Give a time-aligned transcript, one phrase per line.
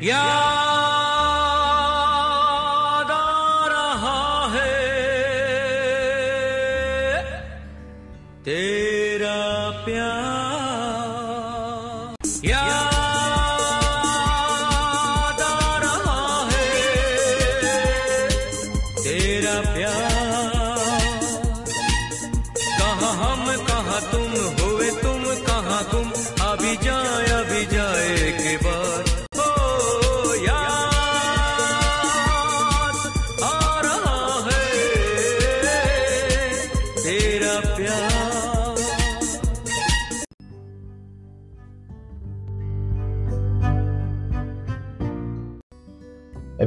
[0.00, 0.59] Yeah.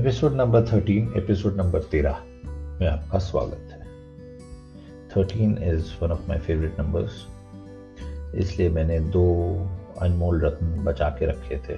[0.04, 2.18] Episode number thirteen, episode number तेरह
[2.52, 3.80] में आपका स्वागत है।
[5.08, 7.28] Thirteen is one of my favourite numbers
[8.36, 9.56] इसलिए मैंने दो
[10.02, 11.74] अनमोल रत्न बचा के रखे थे।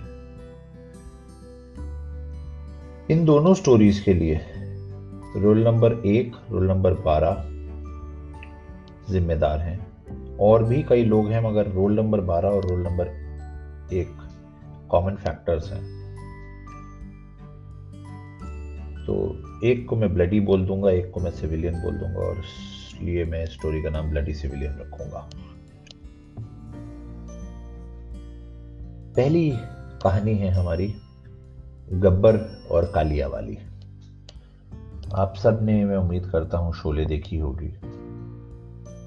[3.14, 4.42] इन दोनों स्टोरीज के लिए
[5.38, 7.44] रोल नंबर एक रोल नंबर बारह
[9.14, 9.88] जिम्मेदार हैं।
[10.38, 13.08] और भी कई लोग हैं, मगर रोल नंबर बारह और रोल नंबर
[13.94, 14.10] एक
[14.90, 16.05] कॉमन फैक्टर्स हैं।
[19.08, 19.16] तो
[19.64, 23.46] एक को मैं ब्लडी बोल दूँगा, एक को मैं सिविलियन बोल दूँगा और इसलिए मैं
[23.46, 25.30] स्टोरी का नाम ब्लडी सिविलियन रखूँगा।
[29.16, 29.50] पहली
[30.04, 30.94] कहानी है हमारी
[31.92, 32.38] गब्बर
[32.72, 33.58] और कालिया वाली।
[35.16, 37.70] आप सबने, मैं उम्मीद करता हूँ, शोले देखी होगी।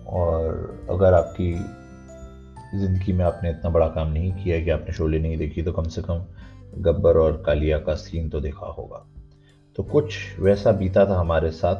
[0.06, 1.52] और अगर आपकी
[2.78, 5.82] ज़िंदगी में आपने इतना बड़ा काम नहीं किया कि आपने शोले नहीं देखी तो कम
[5.82, 6.24] से कम
[6.74, 9.04] गब्बर और कालिया का सीन तो देखा होगा।
[9.78, 11.76] तो कुछ वैसा बीता था हमारे साथ।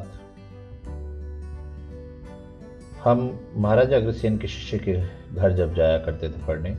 [3.03, 5.01] हम महाराजा अग्रसेन के शिष्य के
[5.35, 6.77] घर जब जाया करते थे पढ़ने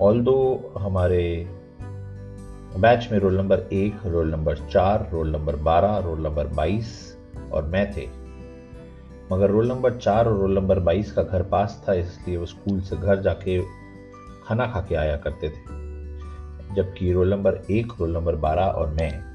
[0.00, 1.46] ऑल दो हमारे
[2.78, 7.18] बैच में रोल नंबर एक रोल नंबर चार रोल नंबर बारह रोल नंबर बाईस
[7.52, 8.06] और मैं थे।
[9.32, 12.80] मगर रोल नंबर चार और रोल नंबर बाईस का घर पास था, इसलिए वो स्कूल
[12.80, 13.62] से घर जाके
[14.44, 15.60] खाना खा के आया करते थे।
[16.74, 19.31] जबकि रोल नंबर एक रोल नंबर बारह और मैं।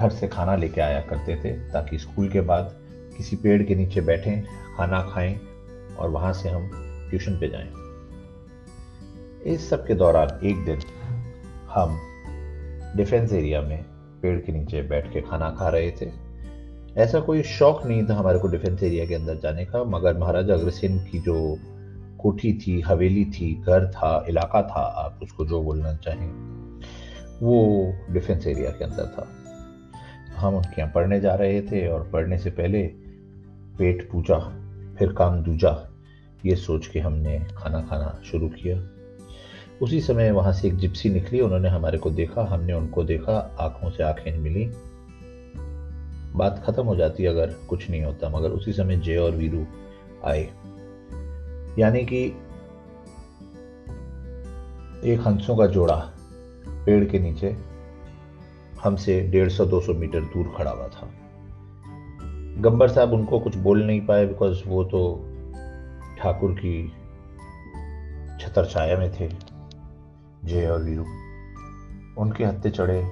[0.00, 2.76] घर से खाना लेके आया करते थे, ताकि स्कूल के बाद
[3.16, 4.42] किसी पेड़ के नीचे बैठें,
[4.76, 5.40] खाना खाएँ
[5.98, 6.70] और वहाँ से हम
[7.10, 7.72] ट्यूशन पे जाएँ।
[9.54, 10.78] इस सब के दौरान एक दिन
[11.68, 12.00] हम
[12.96, 13.84] डिफेंस एरिया में
[14.22, 16.26] पेड़ के नीचे बैठ के खाना खा रहे थे।
[16.96, 20.54] ऐसा कोई शौक नहीं था हमारे को डिफेंस एरिया के अंदर जाने का, मगर महाराजा
[20.54, 21.58] अग्रसेन की जो
[22.18, 26.28] कोठी थी, हवेली थी, घर था, इलाका था, आप उसको जो बोलना चाहें,
[27.42, 29.45] वो डिफेंस एरिया के अंदर था।
[30.36, 32.82] हम यहाँ पढ़ने जा रहे थे और पढ़ने से पहले
[33.78, 34.38] पेट पूजा,
[34.98, 35.90] फिर काम दूजा,
[36.46, 38.82] ये सोच के हमने खाना खाना शुरू किया।
[39.82, 43.90] उसी समय वहाँ से एक जिप्सी निकली, उन्होंने हमारे को देखा, हमने उनको देखा, आँखों
[43.90, 44.70] से आँखें मिली।
[46.34, 49.66] बात खत्म हो जाती अगर कुछ नहीं होता, मगर उसी समय जय और वीरू
[50.24, 50.50] आए।
[51.78, 52.24] यानी कि
[55.12, 56.12] एक हंसों का जोड़ा,
[56.68, 57.75] पेड़ के नीचे।
[58.84, 61.08] हमसे डेढ़ सौ, दो सौ मीटर दूर खड़ा हुआ था।
[62.58, 65.00] गब्बर साहब उनको कुछ बोल नहीं पाए बिकॉज़ वो तो
[66.18, 66.92] ठाकुर की
[68.40, 69.28] छतर छाया में थे,
[70.44, 71.04] जय और वीरू।
[72.18, 73.02] उनके हत्थे चढ़े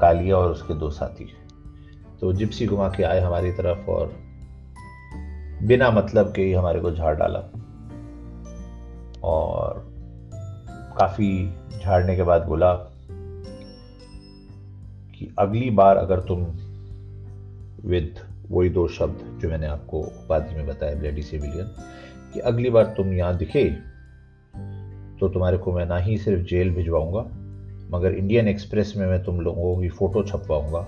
[0.00, 1.36] कालिया और उसके दो साथी।
[2.20, 4.12] तो जिप्सी घुमा के आए हमारी तरफ़ और
[5.62, 7.38] बिना मतलब के ही हमारे को झाड़ डाला।
[9.24, 9.94] और
[10.98, 12.93] काफ़ी झाड़ने के बाद बोला
[15.24, 16.44] कि अगली बार अगर तुम
[17.84, 18.14] विद
[18.50, 21.66] वही दो शब्द जो मैंने आपको उपाधि में बताया ब्लेडी सिविलियन
[22.34, 23.64] कि अगली बार तुम यहाँ दिखे
[25.20, 27.20] तो तुम्हारे को मैं ना ही सिर्फ़ जेल भिजवाऊँगा,
[27.90, 30.86] मगर इंडियन एक्सप्रेस में मैं तुम लोगों की फ़ोटो छपवाऊँगा,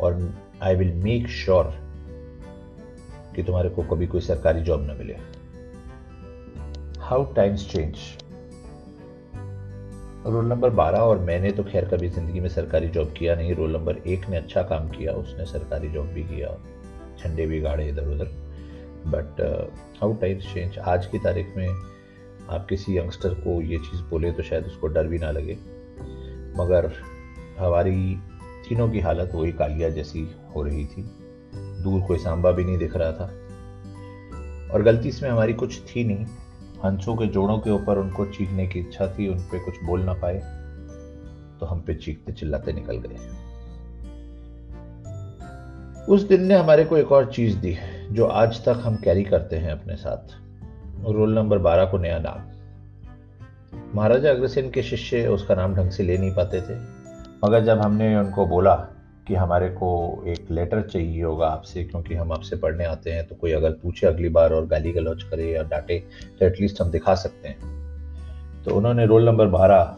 [0.00, 1.64] और आई विल मेक श्योर
[3.36, 5.16] कि तुम्हारे को कभी कोई सरकारी जॉब न मिले।
[7.00, 7.96] How times change
[10.26, 13.72] roll number 12 और मैंने तो खैर कभी ज़िंदगी में सरकारी जॉब किया नहीं। रोल
[13.72, 16.48] नंबर एक ने अच्छा काम किया, उसने सरकारी जॉब भी किया,
[17.18, 18.30] झंडे भी गाड़े इधर उधर।
[19.06, 19.40] बट
[20.00, 21.68] हाउ टाइम्स चेंज आज की तारीख में
[22.50, 25.54] आप किसी यंगस्टर को ये चीज़ बोले तो शायद उसको डर भी ना लगे।
[26.58, 26.92] मगर
[27.58, 28.18] हमारी
[28.68, 31.02] तीनों की हालत वही कालिया जैसी हो रही थी।
[31.82, 33.26] दूर कोई सांबा भी नहीं दिख रहा था।
[34.74, 36.26] और गलती इसमें हमारी कुछ थी नहीं।
[36.84, 40.12] हंसों के जोड़ों के ऊपर उनको चीखने की इच्छा थी, उन पे कुछ बोल ना
[40.14, 40.38] पाए
[41.60, 43.16] तो हम पे चीखते चिल्लाते निकल गए।
[46.08, 47.76] उस दिन ने हमारे को एक और चीज़ दी
[48.10, 50.36] जो आज तक हम कैरी करते हैं अपने साथ।
[51.08, 52.46] रोल नंबर बारह को नया नाम।
[53.94, 56.76] महाराजा अग्रसेन के शिष्य उसका नाम ढंग से ले नहीं पाते थे,
[57.44, 58.74] मगर जब हमने उनको बोला
[59.28, 59.88] कि हमारे को
[60.26, 64.06] एक लेटर चाहिए होगा आपसे, क्योंकि हम आपसे पढ़ने आते हैं तो कोई अगर पूछे
[64.06, 65.98] अगली बार और गाली गलौज करे या डांटे
[66.38, 69.96] तो एटलीस्ट हम दिखा सकते हैं। तो उन्होंने रोल नंबर बारह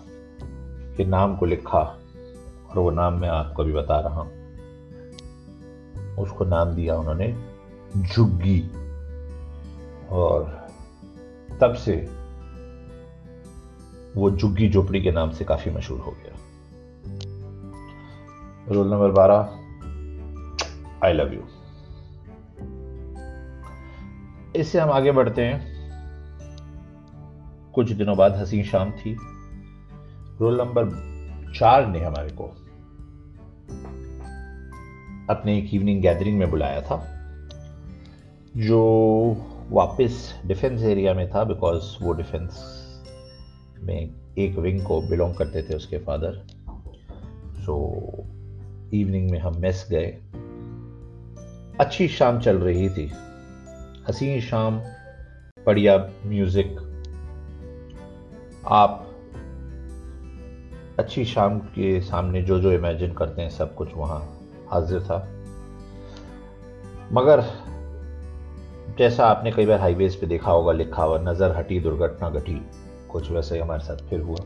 [0.97, 1.81] के नाम को लिखा,
[2.71, 4.39] और वो नाम मैं आपको भी बता रहा हूँ।
[6.19, 7.35] उसको नाम दिया उन्होंने,
[7.97, 8.61] जुग्गी।
[10.11, 10.45] और
[11.61, 11.95] तब से
[14.17, 16.37] वो जुग्गी झोपड़ी के नाम से काफ़ी मशहूर हो गया।
[18.71, 21.41] रोल नंबर बारह आई लव यू
[24.57, 25.59] इससे हम आगे बढ़ते हैं।
[27.75, 29.17] कुछ दिनों बाद हसी शाम थी।
[30.41, 30.89] रोल नंबर
[31.55, 32.45] चार ने हमारे को
[35.35, 36.97] अपने एक इवनिंग गैदरिंग में बुलाया था,
[38.57, 38.81] जो
[39.71, 42.65] वापस डिफेंस एरिया में था बिकॉज़ वो डिफेंस
[43.81, 46.43] में एक विंग को बिलोंग करते थे उसके फादर
[47.57, 47.77] सो
[48.95, 50.07] इवनिंग में हम मेस गए।
[51.81, 53.11] अच्छी शाम चल रही थी।
[54.09, 54.79] हसीन शाम,
[55.67, 56.77] बढ़िया म्यूज़िक
[58.67, 59.07] आप
[60.99, 64.39] अच्छी शाम के सामने जो जो इमेजिन करते हैं, सब कुछ वहाँ
[64.71, 65.29] हाजिर था।
[67.13, 67.43] मगर
[68.99, 72.61] जैसा आपने कई बार हाईवेज पे देखा होगा, लिखा हुआ, नज़र हटी, दुर्घटना घटी,
[73.11, 74.45] कुछ वैसे ही हमारे साथ फिर हुआ।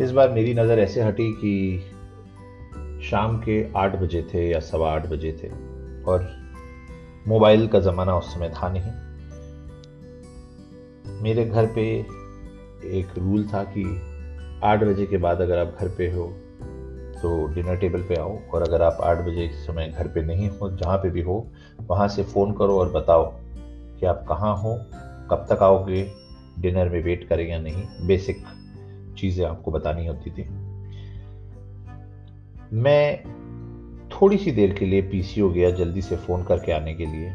[0.00, 1.84] इस बार मेरी नज़र ऐसे हटी कि
[3.10, 5.48] शाम के आठ बजे थे या सवा आठ बजे थे,
[6.04, 6.26] और
[7.28, 8.92] मोबाइल का ज़माना उस समय था नहीं।
[11.22, 11.82] मेरे घर पे
[12.98, 13.84] एक रूल था कि
[14.64, 16.26] आठ बजे के बाद अगर आप घर पे हो
[17.22, 20.48] तो डिनर टेबल पे आओ, और अगर आप आठ बजे के समय घर पे नहीं
[20.50, 21.46] हो, जहाँ पे भी हो,
[21.80, 23.24] वहाँ से फ़ोन करो और बताओ
[23.98, 24.74] कि आप कहाँ हो,
[25.30, 26.10] कब तक आओगे,
[26.58, 28.44] डिनर में वेट करें या नहीं। बेसिक
[29.18, 30.48] चीज़ें आपको बतानी होती थी।
[32.72, 33.22] मैं
[34.08, 37.32] थोड़ी सी देर के लिए पीसीओ गया जल्दी से फ़ोन करके आने के लिए।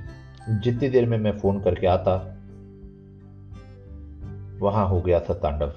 [0.50, 2.16] जितनी देर में मैं फ़ोन करके आता,
[4.60, 5.74] वहाँ हो गया था तांडव।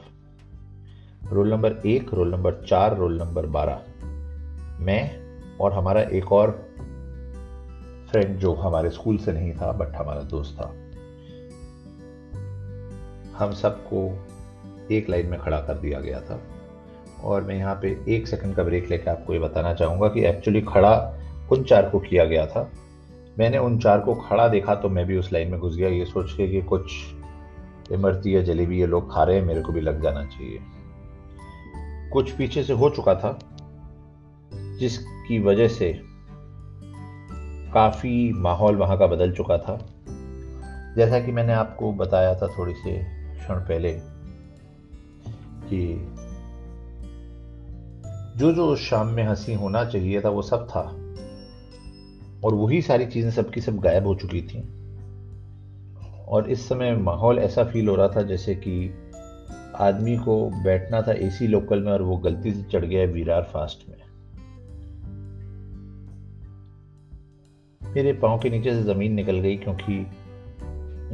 [1.32, 3.82] रोल नंबर एक, रोल नंबर चार, रोल नंबर बारह।
[4.80, 5.16] मैं
[5.60, 6.50] और हमारा एक और
[8.10, 10.74] फ्रेंड जो हमारे स्कूल से नहीं था बट हमारा दोस्त था,
[13.36, 14.26] हम सबको
[14.90, 16.40] एक लाइन में खड़ा कर दिया गया था।
[17.22, 20.60] और मैं यहाँ पे एक सेकंड का ब्रेक लेकर आपको ये बताना चाहूँगा कि एक्चुअली
[20.62, 20.94] खड़ा
[21.52, 22.70] उन चार को किया गया था।
[23.38, 26.04] मैंने उन चार को खड़ा देखा तो मैं भी उस लाइन में घुस गया। ये
[26.04, 26.92] सोच के कि कुछ
[27.92, 30.58] इमरती या जलेबी ये लोग खा रहे हैं, मेरे को भी लग जाना चाहिए।
[32.12, 33.38] कुछ पीछे से हो चुका था,
[34.78, 35.92] जिसकी वजह से
[37.72, 39.78] काफ़ी माहौल वहाँ का बदल चुका था।
[40.96, 42.92] जैसा कि मैंने आपको बताया था थोड़ी से
[43.36, 43.92] क्षण पहले
[45.68, 46.08] कि
[48.36, 50.80] जो जो उस शाम में हँसी होना चाहिए था, वो सब था।
[52.44, 54.76] और वही सारी चीज़ें सबकी सब गायब हो चुकी थी।
[56.28, 58.94] और इस समय माहौल ऐसा फील हो रहा था जैसे कि
[59.76, 63.88] आदमी को बैठना था एसी लोकल में और वो गलती से चढ़ गया वीरार फास्ट
[63.88, 63.96] में।
[67.94, 70.06] मेरे पाँव के नीचे से ज़मीन निकल गई क्योंकि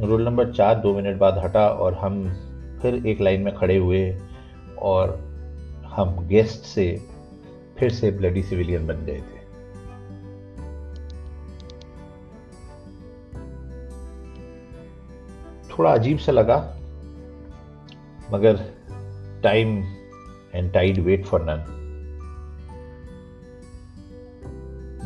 [0.05, 2.29] रोल नंबर चार दो मिनट बाद हटा और हम
[2.81, 4.19] फिर एक लाइन में खड़े हुए
[4.81, 5.33] और
[5.85, 7.12] हम गेस्ट से
[7.83, 9.41] फिर से ब्लडी सिविलियन बन गए थे।
[15.69, 16.57] थोड़ा अजीब सा लगा,
[18.33, 18.59] मगर
[19.43, 19.77] time
[20.55, 21.65] and tide wait for none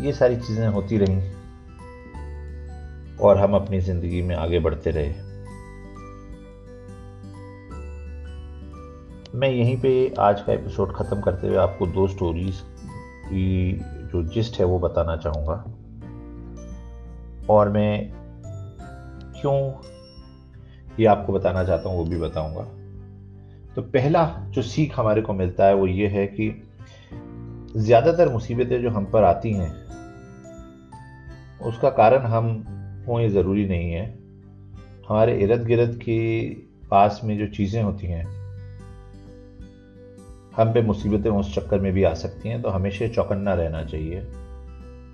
[0.05, 1.21] ये सारी चीज़ें होती रहीं,
[3.17, 5.13] और हम अपनी ज़िंदगी में आगे बढ़ते रहे।
[9.37, 12.55] मैं यहीं पे आज का एपिसोड ख़त्म करते हुए आपको दो स्टोरीज
[13.25, 13.73] की
[14.11, 15.53] जो जिस्ट है वो बताना चाहूँगा।
[17.49, 18.11] और मैं
[19.41, 19.73] क्यों
[20.99, 22.61] ये आपको बताना चाहता हूँ वो भी बताऊँगा।
[23.75, 26.65] तो पहला जो सीख हमारे को मिलता है वो ये है कि
[27.77, 29.71] ज़्यादातर मुसीबतें जो हम पर आती हैं,
[31.61, 32.49] उसका कारण हम
[33.07, 34.19] हों ज़रूरी नहीं है।
[35.09, 36.49] हमारे इर्द गिर्द के
[36.89, 38.36] पास में जो चीज़ें होती हैं
[40.57, 44.21] हम पे मुसीबतें उस चक्कर में भी आ सकती हैं तो हमेशा चौकन्ना रहना चाहिए।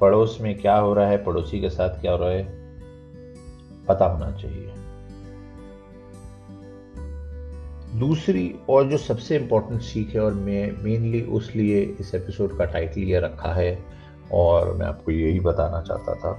[0.02, 2.44] पड़ोस में क्या हो रहा है, पड़ोसी के साथ क्या हो रहा है,
[3.88, 4.72] पता होना चाहिए।
[8.00, 12.66] दूसरी और जो सबसे इंपॉर्टेंट सीख है, और मैं मेनली उस लिए इस एपिसोड का
[12.66, 13.80] टाइटल ये रखा है,
[14.32, 16.34] और मैं आपको यही बताना चाहता था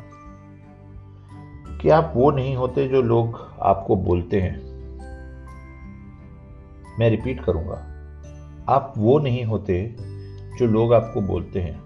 [1.82, 4.56] कि आप वो नहीं होते जो लोग आपको बोलते हैं।
[6.98, 7.93] मैं रिपीट करूँगा।
[8.68, 9.96] आप वो नहीं होते
[10.58, 11.80] जो लोग आपको बोलते हैं।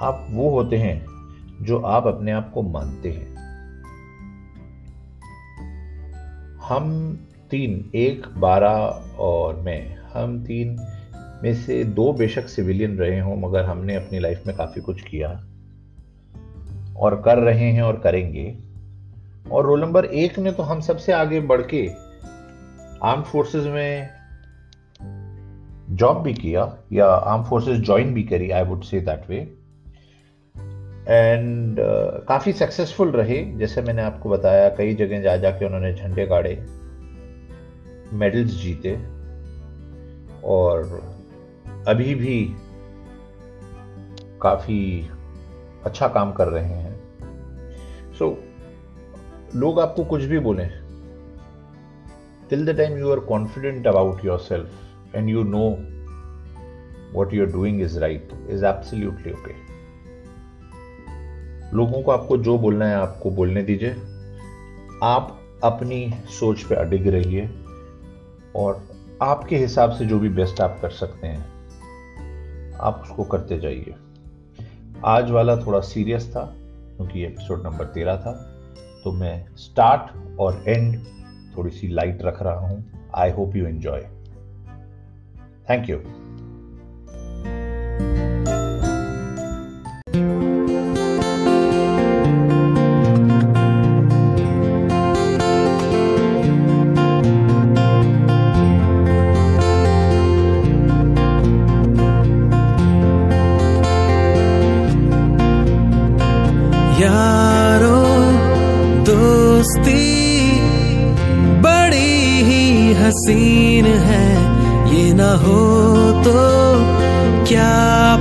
[0.00, 1.06] आप वो होते हैं
[1.60, 3.32] जो आप अपने आप को मानते हैं।
[6.58, 7.16] हम
[7.50, 8.70] तीन, एक, बारह
[9.18, 10.80] और मैं, हम तीन
[11.42, 15.28] में से दो बेशक सिविलियन रहे हों, मगर हमने अपनी लाइफ में काफ़ी कुछ किया
[16.96, 18.58] और कर रहे हैं और करेंगे।
[19.50, 21.90] और रोल नंबर एक ने तो हम सबसे आगे बढ़ के
[23.02, 24.21] आर्म फोर्सेस में
[25.92, 29.36] जॉब भी किया या आर्म फोर्सेस ज्वाइन भी करी I would say that way
[31.08, 31.76] and
[32.28, 36.66] काफ़ी सक्सेसफुल रहे जैसे मैंने आपको बताया कई जगह जा जाके उन्होंने झंडे गाड़े
[38.12, 38.96] मेडल्स जीते
[40.44, 41.02] और
[41.88, 42.54] अभी भी
[44.42, 45.10] काफ़ी
[45.84, 47.00] अच्छा काम कर रहे हैं।
[48.12, 50.64] सो so, लोग आपको कुछ भी बोले
[52.50, 54.70] till the time you are confident about your self
[55.14, 55.68] and you know
[57.12, 59.60] what you are doing is right is absolutely okay
[61.76, 63.90] लोगों को आपको जो बोलना है, आपको बोलने दीजिए।
[65.02, 67.48] आप अपनी सोच पे अडिग रहिए
[68.56, 68.82] और
[69.22, 71.44] आपके हिसाब से जो भी बेस्ट आप कर सकते हैं,
[72.76, 73.94] आप उसको करते जाइए।
[75.06, 76.44] आज वाला थोड़ा सीरियस था,
[76.96, 78.32] क्योंकि एपिसोड नंबर तेरह था
[79.04, 81.04] तो मैं स्टार्ट और एंड
[81.56, 84.06] थोड़ी सी लाइट रख रहा हूँ। I hope you enjoy
[85.70, 85.98] thank you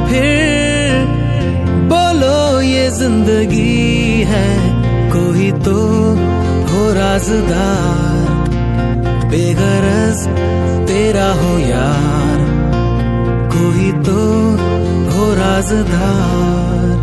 [0.07, 1.05] फिर
[1.91, 4.49] बोलो ये ज़िंदगी है,
[5.11, 5.77] कोई तो
[6.71, 8.29] हो राजदार
[9.31, 10.25] बेगरज
[10.87, 12.39] तेरा हो यार,
[13.55, 14.19] कोई तो
[15.11, 17.00] हो राजदार